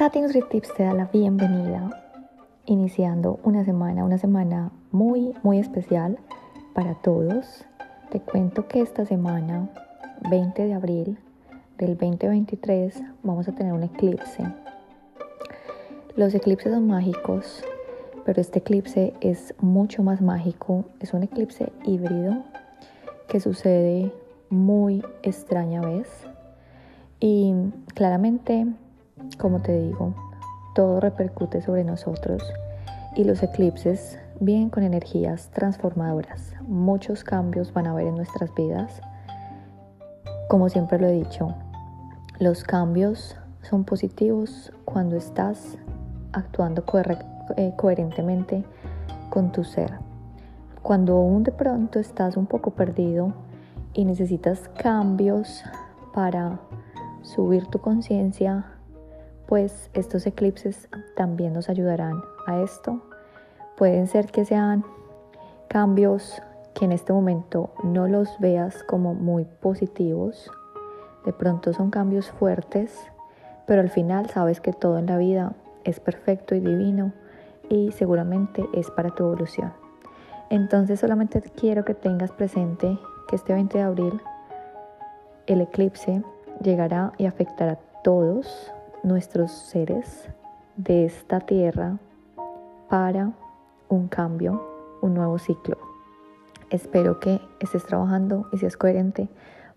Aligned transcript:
Tati 0.00 0.22
Tips 0.48 0.72
te 0.72 0.84
da 0.84 0.94
la 0.94 1.10
bienvenida 1.12 1.90
iniciando 2.64 3.38
una 3.44 3.66
semana, 3.66 4.02
una 4.02 4.16
semana 4.16 4.72
muy, 4.92 5.34
muy 5.42 5.58
especial 5.58 6.16
para 6.72 6.94
todos. 6.94 7.66
Te 8.10 8.18
cuento 8.18 8.66
que 8.66 8.80
esta 8.80 9.04
semana, 9.04 9.68
20 10.30 10.64
de 10.64 10.72
abril 10.72 11.18
del 11.76 11.98
2023, 11.98 13.02
vamos 13.22 13.46
a 13.48 13.52
tener 13.52 13.74
un 13.74 13.82
eclipse. 13.82 14.42
Los 16.16 16.34
eclipses 16.34 16.72
son 16.72 16.86
mágicos, 16.86 17.62
pero 18.24 18.40
este 18.40 18.60
eclipse 18.60 19.12
es 19.20 19.54
mucho 19.60 20.02
más 20.02 20.22
mágico. 20.22 20.86
Es 21.00 21.12
un 21.12 21.24
eclipse 21.24 21.74
híbrido 21.84 22.38
que 23.28 23.38
sucede 23.38 24.14
muy 24.48 25.04
extraña 25.22 25.82
vez. 25.82 26.08
Y 27.20 27.52
claramente 27.94 28.66
como 29.38 29.60
te 29.60 29.78
digo, 29.78 30.14
todo 30.74 31.00
repercute 31.00 31.62
sobre 31.62 31.84
nosotros 31.84 32.42
y 33.16 33.24
los 33.24 33.42
eclipses 33.42 34.18
vienen 34.40 34.70
con 34.70 34.82
energías 34.82 35.50
transformadoras. 35.50 36.54
Muchos 36.62 37.24
cambios 37.24 37.72
van 37.72 37.86
a 37.86 37.90
haber 37.92 38.06
en 38.06 38.16
nuestras 38.16 38.54
vidas. 38.54 39.00
Como 40.48 40.68
siempre 40.68 40.98
lo 40.98 41.06
he 41.08 41.12
dicho, 41.12 41.54
los 42.38 42.64
cambios 42.64 43.36
son 43.62 43.84
positivos 43.84 44.72
cuando 44.84 45.16
estás 45.16 45.76
actuando 46.32 46.84
eh, 47.56 47.72
coherentemente 47.76 48.64
con 49.28 49.52
tu 49.52 49.64
ser. 49.64 49.98
Cuando 50.82 51.16
aún 51.16 51.42
de 51.42 51.52
pronto 51.52 51.98
estás 51.98 52.36
un 52.36 52.46
poco 52.46 52.70
perdido 52.70 53.34
y 53.92 54.04
necesitas 54.04 54.68
cambios 54.78 55.62
para 56.14 56.60
subir 57.22 57.66
tu 57.66 57.80
conciencia, 57.80 58.64
pues 59.50 59.90
estos 59.94 60.28
eclipses 60.28 60.88
también 61.16 61.52
nos 61.52 61.68
ayudarán 61.68 62.22
a 62.46 62.60
esto. 62.60 63.00
Pueden 63.76 64.06
ser 64.06 64.26
que 64.26 64.44
sean 64.44 64.84
cambios 65.66 66.40
que 66.72 66.84
en 66.84 66.92
este 66.92 67.12
momento 67.12 67.70
no 67.82 68.06
los 68.06 68.28
veas 68.38 68.84
como 68.84 69.12
muy 69.12 69.44
positivos. 69.44 70.48
De 71.24 71.32
pronto 71.32 71.72
son 71.72 71.90
cambios 71.90 72.30
fuertes, 72.30 72.96
pero 73.66 73.80
al 73.80 73.90
final 73.90 74.30
sabes 74.30 74.60
que 74.60 74.72
todo 74.72 74.98
en 74.98 75.06
la 75.06 75.18
vida 75.18 75.52
es 75.82 75.98
perfecto 75.98 76.54
y 76.54 76.60
divino 76.60 77.12
y 77.68 77.90
seguramente 77.90 78.64
es 78.72 78.88
para 78.92 79.10
tu 79.10 79.24
evolución. 79.24 79.72
Entonces 80.48 81.00
solamente 81.00 81.42
quiero 81.56 81.84
que 81.84 81.94
tengas 81.94 82.30
presente 82.30 82.96
que 83.26 83.34
este 83.34 83.52
20 83.52 83.78
de 83.78 83.84
abril 83.84 84.22
el 85.48 85.60
eclipse 85.60 86.22
llegará 86.62 87.14
y 87.18 87.26
afectará 87.26 87.72
a 87.72 88.02
todos 88.04 88.72
nuestros 89.02 89.52
seres 89.52 90.28
de 90.76 91.04
esta 91.04 91.40
tierra 91.40 91.98
para 92.88 93.32
un 93.88 94.08
cambio, 94.08 94.62
un 95.02 95.14
nuevo 95.14 95.38
ciclo. 95.38 95.78
Espero 96.70 97.18
que 97.18 97.40
estés 97.60 97.84
trabajando 97.84 98.48
y 98.52 98.58
seas 98.58 98.76
coherente 98.76 99.28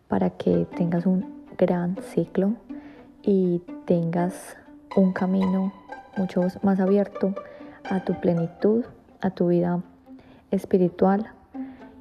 para 0.07 0.31
que 0.31 0.67
tengas 0.77 1.05
un 1.05 1.45
gran 1.57 1.97
ciclo 2.01 2.53
y 3.21 3.63
tengas 3.85 4.55
un 4.95 5.13
camino 5.13 5.73
mucho 6.17 6.41
más 6.61 6.79
abierto 6.79 7.33
a 7.89 8.03
tu 8.03 8.13
plenitud, 8.19 8.85
a 9.21 9.31
tu 9.31 9.47
vida 9.47 9.81
espiritual 10.51 11.31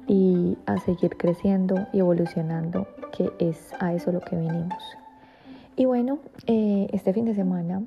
y 0.07 0.57
a 0.65 0.77
seguir 0.77 1.17
creciendo 1.17 1.87
y 1.91 1.99
evolucionando, 1.99 2.87
que 3.11 3.31
es 3.39 3.73
a 3.79 3.93
eso 3.93 4.11
lo 4.11 4.21
que 4.21 4.35
vinimos. 4.35 5.02
Y 5.75 5.85
bueno, 5.85 6.19
eh, 6.45 6.87
este 6.93 7.13
fin 7.13 7.25
de 7.25 7.33
semana 7.33 7.81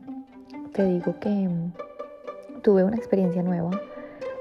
te 0.73 0.85
digo 0.85 1.21
que 1.21 1.29
mm, 1.29 1.73
tuve 2.63 2.83
una 2.83 2.97
experiencia 2.97 3.45
nueva. 3.45 3.71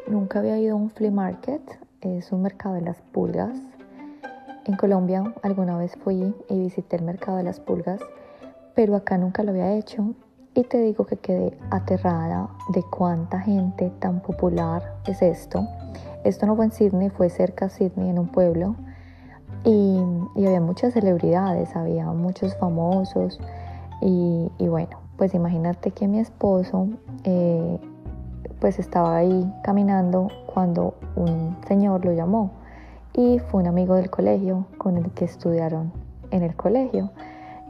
Nunca 0.08 0.40
había 0.40 0.58
ido 0.58 0.74
a 0.74 0.80
un 0.80 0.90
flea 0.90 1.12
market, 1.12 1.62
es 2.02 2.32
un 2.32 2.42
mercado 2.42 2.74
de 2.74 2.82
las 2.82 3.02
pulgas. 3.02 3.56
En 4.66 4.76
Colombia 4.78 5.32
alguna 5.44 5.78
vez 5.78 5.96
fui 6.04 6.34
y 6.50 6.60
visité 6.60 6.96
el 6.96 7.04
mercado 7.04 7.38
de 7.38 7.44
las 7.44 7.60
pulgas, 7.60 8.02
pero 8.74 8.96
acá 8.96 9.20
nunca 9.20 9.44
lo 9.44 9.52
había 9.52 9.74
hecho. 9.78 10.16
Y 10.56 10.64
te 10.64 10.80
digo 10.80 11.06
que 11.06 11.18
quedé 11.18 11.56
aterrada 11.70 12.50
de 12.70 12.82
cuánta 12.82 13.40
gente 13.42 13.92
tan 14.00 14.22
popular 14.22 14.96
es 15.06 15.22
esto. 15.22 15.68
Esto 16.24 16.48
no 16.48 16.56
fue 16.56 16.66
en 16.66 16.72
Sydney, 16.72 17.10
fue 17.10 17.30
cerca 17.30 17.66
de 17.66 17.72
Sydney, 17.72 18.10
en 18.10 18.18
un 18.18 18.30
pueblo. 18.30 18.76
Y, 19.66 20.00
había 20.36 20.62
muchas 20.62 20.94
celebridades, 20.94 21.76
había 21.76 22.06
muchos 22.08 22.56
famosos. 22.58 23.40
Y, 24.02 24.50
bueno, 24.60 25.00
pues 25.18 25.34
imagínate 25.34 25.92
que 25.92 26.08
mi 26.08 26.20
esposo 26.20 26.88
eh, 27.24 27.80
pues 28.60 28.78
estaba 28.78 29.18
ahí 29.18 29.52
caminando 29.64 30.28
cuando 30.54 30.94
un 31.16 31.58
señor 31.68 32.06
lo 32.06 32.12
llamó 32.14 32.52
y 33.14 33.40
fue 33.40 33.62
un 33.62 33.68
amigo 33.68 33.96
del 33.96 34.10
colegio 34.10 34.66
con 34.78 34.98
el 34.98 35.12
que 35.12 35.26
estudiaron 35.26 35.92
en 36.32 36.44
el 36.44 36.56
colegio. 36.56 37.12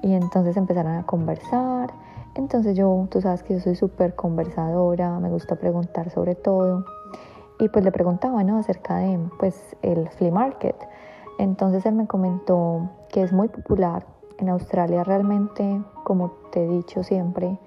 Y 0.01 0.13
entonces 0.13 0.57
empezaron 0.57 0.95
a 0.95 1.05
conversar. 1.05 1.93
Entonces 2.35 2.75
yo 2.75 3.07
tú 3.09 3.21
sabes 3.21 3.43
que 3.43 3.53
yo 3.53 3.59
soy 3.61 3.75
súper 3.75 4.15
conversadora 4.15 5.19
me 5.19 5.29
gusta 5.29 5.55
preguntar 5.55 6.09
sobre 6.09 6.35
todo. 6.35 6.85
Y 7.59 7.69
pues 7.69 7.85
le 7.85 7.91
preguntaba 7.91 8.43
no 8.43 8.57
acerca 8.57 8.97
de 8.97 9.17
pues 9.39 9.77
el 9.81 10.09
flea 10.09 10.31
market 10.31 10.75
entonces 11.37 11.85
él 11.85 11.95
me 11.95 12.07
comentó 12.07 12.89
que 13.09 13.21
es 13.21 13.33
muy 13.33 13.47
popular 13.47 14.05
en 14.37 14.49
Australia 14.49 15.03
realmente, 15.03 15.81
como 16.03 16.31
te 16.51 16.63
he 16.63 16.67
dicho 16.67 17.03
siempre, 17.03 17.59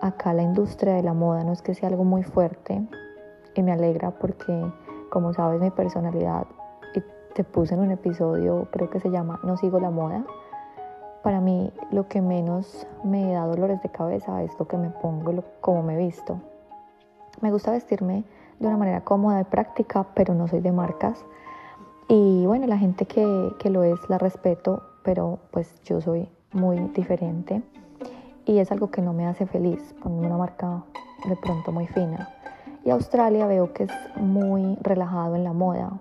acá 0.00 0.32
la 0.32 0.42
industria 0.42 0.94
de 0.94 1.02
la 1.02 1.14
moda 1.14 1.44
no 1.44 1.52
es 1.52 1.62
que 1.62 1.74
sea 1.74 1.88
algo 1.88 2.04
muy 2.04 2.22
fuerte 2.22 2.82
y 3.54 3.62
me 3.62 3.72
alegra 3.72 4.10
porque 4.10 4.72
como 5.10 5.32
sabes 5.32 5.60
mi 5.60 5.70
personalidad 5.70 6.46
y 6.94 7.02
te 7.34 7.44
puse 7.44 7.74
en 7.74 7.80
un 7.80 7.90
episodio 7.90 8.68
creo 8.70 8.90
que 8.90 9.00
se 9.00 9.10
llama 9.10 9.40
No 9.44 9.56
sigo 9.56 9.80
la 9.80 9.90
moda. 9.90 10.24
Para 11.22 11.40
mí 11.40 11.72
lo 11.90 12.06
que 12.06 12.20
menos 12.20 12.86
me 13.02 13.32
da 13.32 13.46
dolores 13.46 13.80
de 13.82 13.88
cabeza 13.88 14.42
es 14.42 14.52
lo 14.58 14.66
que 14.66 14.76
me 14.76 14.90
pongo, 14.90 15.32
lo, 15.32 15.44
cómo 15.60 15.82
me 15.82 15.96
visto. 15.96 16.38
Me 17.40 17.50
gusta 17.50 17.70
vestirme 17.70 18.24
de 18.58 18.66
una 18.66 18.76
manera 18.76 19.00
cómoda 19.02 19.40
y 19.40 19.44
práctica, 19.44 20.06
pero 20.14 20.34
no 20.34 20.48
soy 20.48 20.60
de 20.60 20.72
marcas. 20.72 21.24
Y 22.08 22.44
bueno, 22.46 22.66
la 22.66 22.78
gente 22.78 23.06
que, 23.06 23.54
que 23.58 23.70
lo 23.70 23.82
es 23.82 23.98
la 24.08 24.18
respeto, 24.18 24.82
pero 25.02 25.38
pues 25.50 25.80
yo 25.84 26.00
soy 26.00 26.28
muy 26.52 26.78
diferente 26.94 27.62
y 28.46 28.58
es 28.58 28.70
algo 28.70 28.90
que 28.90 29.02
no 29.02 29.12
me 29.12 29.26
hace 29.26 29.46
feliz 29.46 29.94
ponerme 30.02 30.26
una 30.26 30.36
marca 30.36 30.84
de 31.26 31.36
pronto 31.36 31.72
muy 31.72 31.86
fina. 31.86 32.28
Y 32.84 32.90
Australia 32.90 33.46
veo 33.46 33.72
que 33.72 33.84
es 33.84 33.92
muy 34.16 34.76
relajado 34.82 35.36
en 35.36 35.44
la 35.44 35.52
moda. 35.52 35.98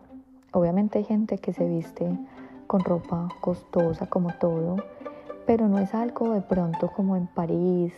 Obviamente 0.52 1.00
hay 1.00 1.06
gente 1.06 1.38
que 1.38 1.53
se 1.53 1.66
viste 1.66 2.18
con 2.68 2.81
ropa 2.81 3.30
costosa 3.40 4.08
como 4.08 4.34
todo, 4.34 4.75
pero 5.46 5.68
no 5.68 5.80
es 5.80 5.94
algo 5.94 6.34
de 6.34 6.42
pronto 6.42 6.90
como 6.92 7.16
en 7.16 7.28
París 7.28 7.94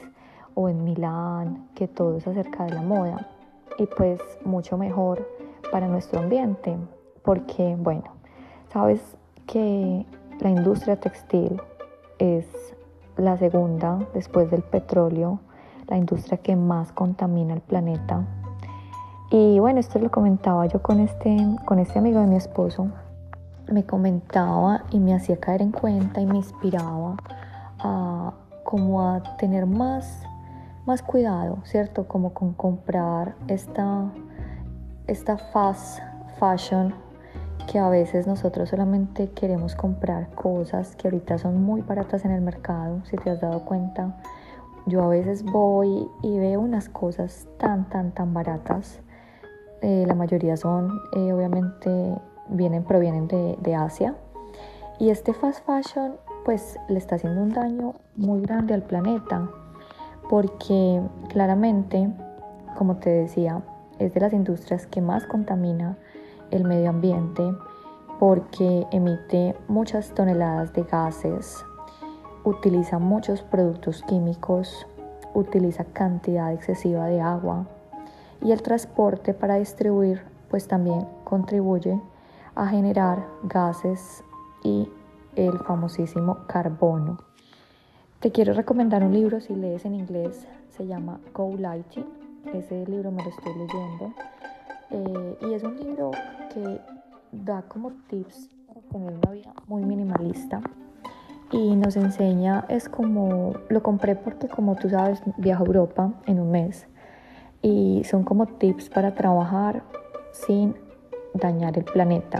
o 0.54 0.70
en 0.70 0.84
Milán, 0.84 1.68
que 1.74 1.88
todo 1.88 2.18
es 2.18 2.28
acerca 2.28 2.66
de 2.66 2.74
la 2.76 2.82
moda. 2.82 3.28
Y 3.80 3.88
pues 3.88 4.22
mucho 4.44 4.78
mejor 4.78 5.28
para 5.72 5.88
nuestro 5.88 6.20
ambiente 6.20 6.78
porque, 7.26 7.76
bueno, 7.78 8.06
sabes 8.72 9.02
que 9.48 10.06
la 10.40 10.50
industria 10.50 11.00
textil 11.00 11.62
es 12.20 12.46
la 13.18 13.38
segunda 13.38 14.00
después 14.14 14.50
del 14.52 14.62
petróleo, 14.62 15.40
la 15.88 15.98
industria 15.98 16.38
que 16.38 16.56
más 16.56 16.92
contamina 16.92 17.54
el 17.54 17.62
planeta. 17.62 18.26
Y 19.32 19.60
bueno, 19.60 19.80
esto 19.80 20.00
lo 20.00 20.12
comentaba 20.12 20.66
yo 20.68 20.82
con 20.82 21.00
este, 21.00 21.36
con 21.66 21.80
este 21.80 22.00
amigo 22.00 22.20
de 22.20 22.28
mi 22.28 22.36
esposo. 22.36 22.88
Me 23.72 23.84
comentaba 23.84 24.84
y 24.92 25.00
me 25.00 25.16
hacía 25.16 25.38
caer 25.38 25.62
en 25.62 25.72
cuenta 25.72 26.22
y 26.22 26.26
me 26.26 26.38
inspiraba 26.38 27.18
a 27.80 28.34
como 28.64 29.08
a 29.08 29.22
tener 29.38 29.66
más, 29.66 30.24
más 30.86 31.02
cuidado, 31.02 31.60
¿cierto? 31.64 32.08
Como 32.08 32.34
con 32.34 32.54
comprar 32.54 33.36
esta, 33.48 34.12
esta 35.08 35.38
fast 35.38 36.00
fashion 36.40 37.05
que 37.66 37.80
a 37.80 37.90
veces 37.90 38.28
nosotros 38.28 38.70
solamente 38.70 39.30
queremos 39.32 39.76
comprar 39.76 40.30
cosas 40.32 40.96
que 40.96 41.08
ahorita 41.08 41.38
son 41.38 41.64
muy 41.64 41.82
baratas 41.82 42.26
en 42.26 42.32
el 42.32 42.42
mercado, 42.42 43.02
si 43.06 43.18
te 43.18 43.30
has 43.30 43.42
dado 43.42 43.66
cuenta. 43.66 44.16
Yo 44.86 45.04
a 45.04 45.08
veces 45.08 45.44
voy 45.44 46.08
y 46.22 46.38
veo 46.38 46.60
unas 46.62 46.90
cosas 46.90 47.48
tan, 47.58 47.90
tan, 47.90 48.12
tan 48.12 48.34
baratas. 48.34 49.00
Eh, 49.82 50.06
la 50.08 50.14
mayoría 50.14 50.58
son, 50.58 51.00
eh, 51.16 51.34
obviamente, 51.34 52.16
vienen, 52.50 52.84
provienen 52.84 53.28
de, 53.28 53.58
de 53.62 53.76
Asia. 53.76 54.16
Y 55.00 55.10
este 55.10 55.34
fast 55.34 55.66
fashion, 55.66 56.18
pues, 56.46 56.78
le 56.88 56.98
está 56.98 57.16
haciendo 57.16 57.42
un 57.42 57.50
daño 57.50 57.96
muy 58.16 58.42
grande 58.42 58.74
al 58.74 58.84
planeta. 58.84 59.50
Porque 60.30 61.02
claramente, 61.30 62.10
como 62.78 62.98
te 62.98 63.10
decía, 63.10 63.62
es 64.00 64.14
de 64.14 64.20
las 64.20 64.34
industrias 64.34 64.86
que 64.88 65.02
más 65.02 65.26
contamina 65.26 65.98
el 66.52 66.64
medio 66.64 66.90
ambiente 66.90 67.56
porque 68.20 68.88
emite 68.92 69.56
muchas 69.68 70.14
toneladas 70.14 70.74
de 70.74 70.84
gases, 70.84 71.66
utiliza 72.44 73.00
muchos 73.00 73.42
productos 73.42 74.04
químicos 74.04 74.88
utiliza 75.36 75.84
cantidad 75.84 76.52
excesiva 76.54 77.06
de 77.08 77.22
agua 77.22 77.68
y 78.42 78.52
el 78.52 78.62
transporte 78.62 79.34
para 79.34 79.56
distribuir 79.56 80.24
pues 80.50 80.68
también 80.68 81.06
contribuye 81.24 82.00
a 82.56 82.68
generar 82.68 83.28
gases 83.44 84.24
y 84.64 84.90
el 85.36 85.60
famosísimo 85.60 86.48
carbono. 86.48 87.18
Te 88.22 88.32
quiero 88.32 88.54
recomendar 88.54 89.04
un 89.04 89.14
libro 89.14 89.42
si 89.42 89.54
lees 89.54 89.84
en 89.86 89.94
inglés, 89.94 90.48
se 90.70 90.88
llama 90.88 91.20
Go 91.34 91.56
Lighting, 91.58 92.06
ese 92.54 92.86
libro 92.86 93.12
me 93.12 93.24
lo 93.24 93.30
estoy 93.30 93.54
leyendo 93.54 94.14
eh, 94.92 95.38
y 95.42 95.54
es 95.54 95.64
un 95.64 95.78
libro 95.78 96.12
que 96.54 96.82
da 97.32 97.64
como 97.64 97.92
tips 98.10 98.50
para 98.68 98.82
tener 98.82 99.14
una 99.14 99.32
vida 99.32 99.54
muy 99.68 99.84
minimalista 99.84 100.62
y 101.52 101.76
nos 101.76 101.96
enseña, 101.96 102.66
es 102.70 102.90
como, 102.90 103.54
lo 103.70 103.84
compré 103.84 104.16
porque 104.16 104.48
como 104.48 104.76
tú 104.76 104.90
sabes, 104.90 105.22
viajo 105.38 105.64
a 105.64 105.68
Europa 105.68 106.14
en 106.26 106.40
un 106.40 106.52
mes 106.52 106.88
y 107.62 108.04
son 108.04 108.24
como 108.24 108.46
tips 108.46 108.90
para 108.90 109.14
trabajar 109.16 109.84
sin 110.32 110.76
dañar 111.34 111.78
el 111.78 111.84
planeta. 111.84 112.40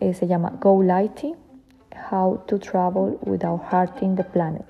Eh, 0.00 0.14
se 0.14 0.26
llama 0.26 0.58
Go 0.60 0.82
Lighty, 0.82 1.34
How 2.10 2.38
to 2.46 2.58
Travel 2.58 3.18
Without 3.22 3.60
Hurting 3.72 4.14
the 4.14 4.24
Planet. 4.24 4.66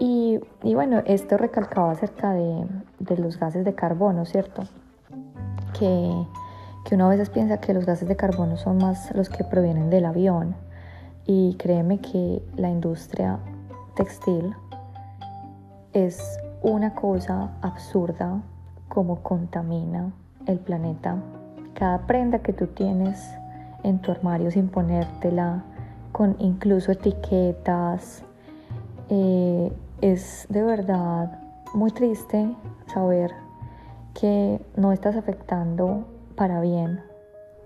Y, 0.00 0.40
y 0.62 0.74
bueno, 0.74 1.02
esto 1.06 1.36
recalcaba 1.36 1.92
acerca 1.92 2.32
de, 2.32 2.66
de, 2.98 3.16
los 3.18 3.38
gases 3.38 3.64
de 3.64 3.74
carbono, 3.74 4.24
¿cierto? 4.24 4.64
Que, 5.78 6.26
que 6.84 6.94
uno 6.94 7.06
a 7.06 7.08
veces 7.08 7.30
piensa 7.30 7.58
que 7.58 7.74
los 7.74 7.84
gases 7.84 8.08
de 8.08 8.16
carbono 8.16 8.56
son 8.56 8.78
más 8.78 9.14
los 9.14 9.28
que 9.28 9.44
provienen 9.44 9.90
del 9.90 10.04
avión 10.04 10.54
y 11.26 11.56
créeme 11.56 11.98
que 11.98 12.42
la 12.56 12.70
industria 12.70 13.38
textil 13.96 14.54
es 15.92 16.38
una 16.62 16.94
cosa 16.94 17.50
absurda 17.62 18.42
como 18.88 19.22
contamina 19.22 20.12
el 20.46 20.58
planeta. 20.58 21.16
Cada 21.74 22.06
prenda 22.06 22.40
que 22.40 22.52
tú 22.52 22.66
tienes 22.68 23.20
en 23.82 23.98
tu 24.00 24.10
armario 24.10 24.50
sin 24.50 24.68
ponértela, 24.68 25.64
con 26.12 26.36
incluso 26.38 26.92
etiquetas, 26.92 28.22
eh, 29.08 29.72
es 30.00 30.46
de 30.48 30.62
verdad 30.62 31.38
muy 31.74 31.90
triste 31.90 32.54
saber 32.86 33.32
que 34.14 34.60
no 34.76 34.92
estás 34.92 35.16
afectando 35.16 36.04
para 36.36 36.60
bien 36.60 37.00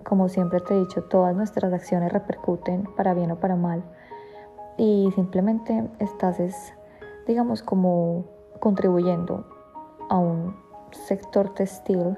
como 0.09 0.31
siempre 0.31 0.61
te 0.61 0.75
he 0.75 0.81
dicho, 0.81 1.03
todas 1.05 1.37
nuestras 1.37 1.71
acciones 1.71 2.11
repercuten 2.11 2.89
para 2.97 3.13
bien 3.13 3.31
o 3.31 3.37
para 3.37 3.57
mal. 3.57 3.83
Y 4.79 5.11
simplemente 5.15 5.87
estás, 5.99 6.39
digamos, 7.27 7.63
como 7.63 8.25
contribuyendo 8.59 9.45
a 10.09 10.17
un 10.17 10.57
sector 10.93 11.53
textil 11.53 12.17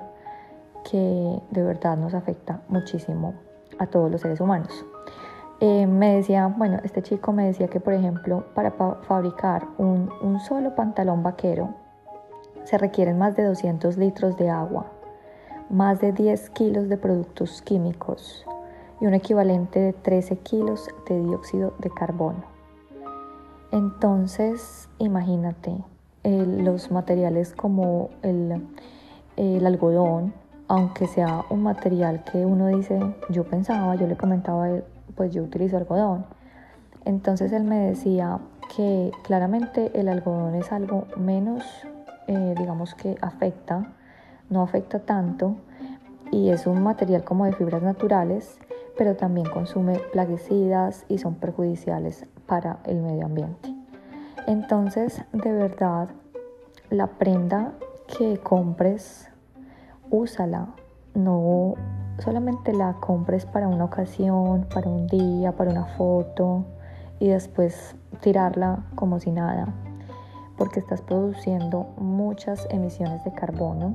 que 0.89 1.43
de 1.51 1.63
verdad 1.65 1.97
nos 1.97 2.15
afecta 2.15 2.63
muchísimo 2.69 3.35
a 3.81 3.87
todos 3.89 4.09
los 4.09 4.21
seres 4.21 4.41
humanos. 4.41 4.87
Eh, 5.59 5.89
me 5.89 6.15
decía, 6.15 6.47
bueno, 6.47 6.79
este 6.85 7.03
chico 7.03 7.33
me 7.33 7.47
decía 7.47 7.67
que, 7.67 7.81
por 7.81 7.93
ejemplo, 7.93 8.45
para 8.55 8.71
fabricar 9.03 9.67
un, 9.79 10.11
un 10.23 10.39
solo 10.39 10.77
pantalón 10.77 11.25
vaquero 11.25 11.75
se 12.71 12.79
requieren 12.79 13.19
más 13.19 13.37
de 13.37 13.45
200 13.45 13.97
litros 13.97 14.37
de 14.37 14.49
agua 14.49 14.87
más 15.71 16.01
de 16.01 16.13
10 16.13 16.51
kilos 16.51 16.89
de 16.89 16.97
productos 16.97 17.63
químicos 17.63 18.45
y 19.01 19.07
un 19.07 19.15
equivalente 19.15 19.79
de 19.79 19.93
13 19.93 20.39
kilos 20.39 20.89
de 21.09 21.21
dióxido 21.21 21.75
de 21.79 21.91
carbono. 21.91 22.43
Entonces, 23.71 24.89
imagínate, 24.99 25.73
los 26.25 26.91
materiales 26.91 27.55
como 27.55 28.11
el, 28.23 28.69
el 29.37 29.65
algodón, 29.65 30.35
aunque 30.67 31.07
sea 31.07 31.45
un 31.51 31.63
material 31.63 32.25
que 32.25 32.45
uno 32.45 32.67
dice, 32.67 33.01
yo 33.31 33.45
pensaba, 33.45 33.95
yo 33.95 34.09
le 34.09 34.17
comentaba, 34.17 34.69
pues 35.15 35.33
yo 35.33 35.45
utilizo 35.45 35.77
algodón. 35.77 36.27
Entonces 37.05 37.53
él 37.53 37.63
me 37.63 37.77
decía 37.77 38.41
que 38.77 39.13
claramente 39.23 39.93
el 39.99 40.09
algodón 40.09 40.57
es 40.57 40.73
algo 40.73 41.07
menos, 41.17 41.65
eh, 42.31 42.55
digamos 42.57 42.95
que 42.95 43.17
afecta 43.21 43.93
no 44.51 44.63
afecta 44.63 44.99
tanto 44.99 45.57
y 46.31 46.51
es 46.51 46.67
un 46.67 46.83
material 46.83 47.25
como 47.25 47.45
de 47.45 47.53
fibras 47.53 47.83
naturales, 47.83 48.59
pero 48.99 49.17
también 49.17 49.49
consume 49.49 49.99
plaguicidas 50.13 51.07
y 51.09 51.19
son 51.19 51.37
perjudiciales 51.37 52.27
para 52.47 52.79
el 52.85 53.01
medio 53.01 53.27
ambiente. 53.27 53.75
Entonces, 54.47 55.25
de 55.33 55.53
verdad, 55.53 56.09
la 56.91 57.07
prenda 57.07 57.73
que 58.07 58.39
compres, 58.39 59.29
úsala, 60.11 60.69
no 61.15 61.75
solamente 62.19 62.73
la 62.73 62.95
compres 62.95 63.47
para 63.47 63.67
una 63.67 63.85
ocasión, 63.85 64.67
para 64.73 64.89
un 64.89 65.07
día, 65.07 65.53
para 65.53 65.71
una 65.71 65.87
foto 65.97 66.65
y 67.19 67.29
después 67.29 67.97
tirarla 68.21 68.85
como 68.95 69.19
si 69.19 69.31
nada, 69.31 69.73
porque 70.61 70.81
estás 70.81 71.01
produciendo 71.01 71.87
muchas 71.97 72.69
emisiones 72.69 73.25
de 73.25 73.33
carbono 73.33 73.95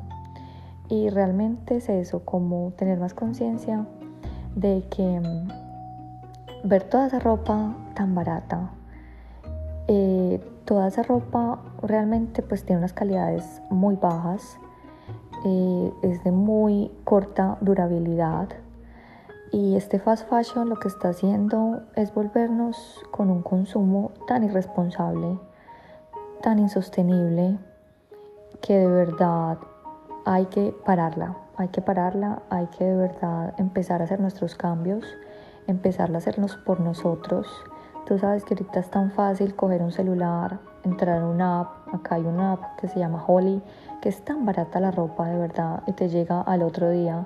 y 0.89 1.09
realmente 1.09 1.75
es 1.75 1.89
eso, 1.89 2.25
como 2.25 2.71
tener 2.71 2.99
más 2.99 3.13
conciencia 3.13 3.85
de 4.55 4.83
que 4.89 5.03
mm, 5.03 6.67
ver 6.67 6.81
toda 6.81 7.05
esa 7.05 7.19
ropa 7.19 7.75
tan 7.93 8.15
barata, 8.15 8.71
eh, 9.87 10.43
toda 10.65 10.87
esa 10.87 11.03
ropa 11.03 11.61
realmente 11.83 12.41
pues 12.41 12.65
tiene 12.65 12.79
unas 12.79 12.93
calidades 12.93 13.61
muy 13.69 13.95
bajas, 13.95 14.57
eh, 15.45 15.93
es 16.01 16.23
de 16.23 16.31
muy 16.31 16.91
corta 17.03 17.59
durabilidad 17.61 18.49
y 19.51 19.75
este 19.75 19.99
fast 19.99 20.27
fashion 20.27 20.67
lo 20.69 20.77
que 20.77 20.87
está 20.87 21.09
haciendo 21.09 21.83
es 21.95 22.11
volvernos 22.11 23.03
con 23.11 23.29
un 23.29 23.43
consumo 23.43 24.13
tan 24.25 24.43
irresponsable, 24.43 25.37
tan 26.45 26.59
insostenible, 26.59 27.57
que 28.61 28.77
de 28.77 28.85
verdad 28.85 29.57
hay 30.25 30.45
que 30.45 30.75
pararla, 30.85 31.35
hay 31.57 31.69
que 31.69 31.81
pararla, 31.81 32.43
hay 32.51 32.67
que 32.67 32.85
de 32.85 32.95
verdad 32.95 33.55
empezar 33.57 33.99
a 33.99 34.03
hacer 34.03 34.19
nuestros 34.19 34.53
cambios, 34.53 35.03
empezar 35.65 36.13
a 36.13 36.19
hacernos 36.19 36.55
por 36.57 36.81
nosotros. 36.81 37.47
Tú 38.05 38.19
sabes 38.19 38.45
que 38.45 38.53
ahorita 38.53 38.79
es 38.79 38.91
tan 38.91 39.09
fácil 39.09 39.55
coger 39.55 39.81
un 39.81 39.91
celular, 39.91 40.59
entrar 40.83 41.17
en 41.17 41.23
una 41.23 41.61
app, 41.61 41.95
acá 41.95 42.13
hay 42.13 42.25
una 42.25 42.51
app 42.51 42.79
que 42.79 42.89
se 42.89 42.99
llama 42.99 43.23
Holly, 43.25 43.63
que 44.03 44.09
es 44.09 44.23
tan 44.23 44.45
barata 44.45 44.79
la 44.79 44.91
ropa 44.91 45.27
de 45.27 45.39
verdad 45.39 45.81
y 45.87 45.93
te 45.93 46.09
llega 46.09 46.41
al 46.41 46.61
otro 46.61 46.91
día. 46.91 47.25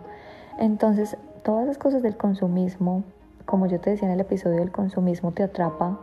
Entonces, 0.59 1.17
todas 1.43 1.67
las 1.67 1.77
cosas 1.77 2.01
del 2.03 2.15
consumismo, 2.15 3.03
como 3.45 3.65
yo 3.65 3.81
te 3.81 3.89
decía 3.89 4.07
en 4.07 4.13
el 4.13 4.21
episodio 4.21 4.59
del 4.59 4.71
consumismo, 4.71 5.33
te 5.33 5.43
atrapa. 5.43 5.99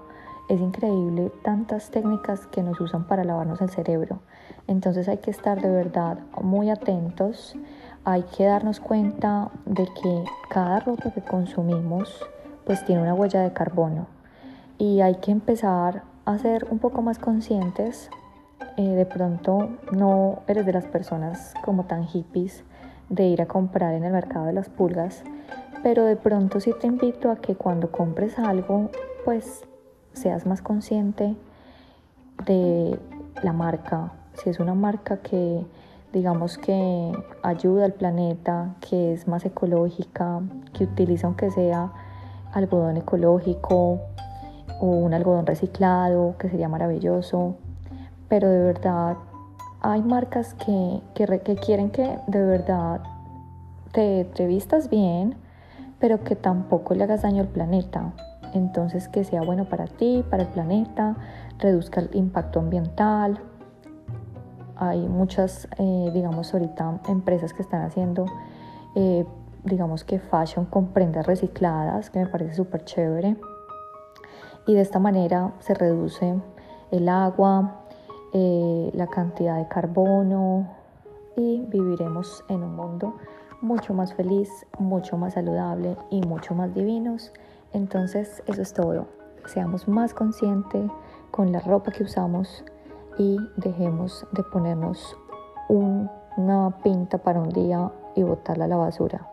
Es 0.49 0.61
increíble 0.61 1.33
tantas 1.43 1.91
técnicas 1.91 2.47
que 2.47 2.63
nos 2.63 2.81
usan 2.81 3.05
para 3.09 3.25
lavarnos 3.25 3.61
el 3.61 3.69
cerebro. 3.69 4.21
Entonces 4.69 5.09
hay 5.09 5.19
que 5.19 5.33
estar 5.33 5.61
de 5.61 5.71
verdad 5.71 6.19
muy 6.41 6.71
atentos, 6.71 7.57
hay 8.05 8.23
que 8.23 8.45
darnos 8.45 8.79
cuenta 8.79 9.51
de 9.65 9.87
que 9.87 10.25
cada 10.49 10.79
ropa 10.79 11.11
que 11.11 11.21
consumimos 11.21 12.25
pues 12.65 12.85
tiene 12.85 13.03
una 13.03 13.15
huella 13.15 13.43
de 13.43 13.53
carbono 13.53 14.07
y 14.79 15.01
hay 15.01 15.17
que 15.17 15.33
empezar 15.33 16.03
a 16.25 16.39
ser 16.39 16.69
un 16.71 16.79
poco 16.79 17.03
más 17.03 17.19
conscientes. 17.19 18.09
Eh, 18.77 18.83
de 18.83 19.07
pronto 19.07 19.71
no 19.91 20.43
eres 20.47 20.65
de 20.65 20.73
las 20.73 20.85
personas 20.85 21.55
como 21.65 21.87
tan 21.87 22.05
hippies 22.05 22.63
de 23.09 23.27
ir 23.27 23.43
a 23.43 23.47
comprar 23.47 23.95
en 23.95 24.05
el 24.05 24.13
mercado 24.13 24.47
de 24.47 24.53
las 24.53 24.69
pulgas, 24.69 25.25
pero 25.83 26.05
de 26.05 26.17
pronto 26.17 26.61
sí 26.61 26.73
te 26.81 26.87
invito 26.87 27.31
a 27.31 27.37
que 27.37 27.57
cuando 27.57 27.91
compres 27.91 28.39
algo 28.39 28.91
pues 29.25 29.66
seas 30.17 30.47
más 30.47 30.63
consciente 30.63 31.37
de 32.45 32.99
la 33.43 33.53
marca, 33.53 34.13
si 34.35 34.51
es 34.51 34.59
una 34.59 34.75
marca 34.75 35.19
que 35.19 35.65
digamos 36.13 36.57
que 36.57 37.13
ayuda 37.43 37.85
al 37.85 37.93
planeta, 37.93 38.75
que 38.81 39.13
es 39.13 39.29
más 39.29 39.45
ecológica, 39.45 40.41
que 40.73 40.85
utiliza 40.85 41.27
aunque 41.27 41.51
sea 41.51 41.93
algodón 42.53 42.97
ecológico 42.97 44.01
o 44.81 44.87
un 44.87 45.13
algodón 45.13 45.47
reciclado, 45.47 46.37
que 46.39 46.49
sería 46.49 46.69
maravilloso. 46.69 47.57
Pero 48.29 48.49
de 48.49 48.61
verdad 48.61 49.17
hay 49.81 50.03
marcas 50.03 50.55
que, 50.55 51.01
que, 51.15 51.57
quieren 51.57 51.91
que 51.91 52.19
de 52.27 52.43
verdad 52.43 53.01
te, 53.93 54.25
te 54.25 54.47
vistas 54.47 54.89
bien, 54.89 55.35
pero 55.99 56.25
que 56.25 56.35
tampoco 56.35 56.95
le 56.95 57.05
hagas 57.05 57.23
daño 57.23 57.43
al 57.43 57.49
planeta. 57.49 58.13
Entonces 58.57 59.09
que 59.09 59.23
sea 59.23 59.43
bueno 59.43 59.67
para 59.67 59.87
ti, 59.87 60.25
para 60.29 60.45
el 60.45 60.49
planeta, 60.49 61.17
reduzca 61.59 62.01
el 62.01 62.11
impacto 62.15 62.59
ambiental, 62.59 63.39
hay 64.77 65.09
muchas, 65.09 65.69
eh, 65.79 66.11
digamos, 66.13 66.53
ahorita 66.53 67.01
empresas 67.09 67.55
que 67.55 67.63
están 67.63 67.83
haciendo, 67.83 68.27
eh, 68.95 69.25
digamos 69.65 70.05
que 70.05 70.19
fashion 70.19 70.67
con 70.67 70.89
prendas 70.89 71.27
recicladas, 71.27 72.11
que 72.11 72.19
me 72.19 72.27
parece 72.27 72.55
súper 72.55 72.85
chévere. 72.85 73.37
Y 74.67 74.75
de 74.75 74.81
esta 74.81 74.99
manera 74.99 75.53
se 75.61 75.75
reduce 75.75 76.35
el 76.91 77.09
agua, 77.09 77.85
eh, 78.33 78.91
la 78.95 79.07
cantidad 79.07 79.57
de 79.57 79.69
carbono 79.69 80.69
y 81.37 81.61
viviremos 81.69 82.45
en 82.49 82.63
un 82.63 82.77
mundo 82.77 83.17
mucho 83.63 83.95
más 83.95 84.13
feliz, 84.13 84.67
mucho 84.79 85.17
más 85.17 85.35
saludable 85.35 85.97
y 86.11 86.21
mucho 86.21 86.55
más 86.55 86.75
divinos. 86.75 87.33
Entonces 87.77 88.43
eso 88.47 88.63
es 88.63 88.73
todo. 88.73 89.07
Seamos 89.45 89.87
más 89.87 90.15
conscientes 90.15 90.91
con 91.31 91.53
la 91.53 91.61
ropa 91.61 91.93
que 91.93 92.05
usamos 92.05 92.65
y 93.19 93.37
dejemos 93.57 94.27
de 94.33 94.43
ponernos 94.45 95.15
una 95.69 96.71
pinta 96.83 97.19
para 97.19 97.39
un 97.39 97.51
día 97.51 97.93
y 98.15 98.23
botarla 98.23 98.65
a 98.65 98.69
la 98.69 98.77
basura. 98.77 99.29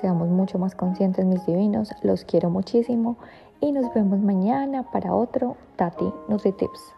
Seamos 0.00 0.28
mucho 0.28 0.56
más 0.56 0.76
conscientes, 0.76 1.26
mis 1.26 1.44
divinos. 1.46 1.90
Los 2.02 2.24
quiero 2.24 2.48
muchísimo 2.48 3.16
y 3.60 3.72
nos 3.72 3.92
vemos 3.92 4.20
mañana 4.20 4.84
para 4.84 5.12
otro 5.12 5.56
Tati 5.74 6.12
Nutri 6.28 6.52
Tips. 6.52 6.94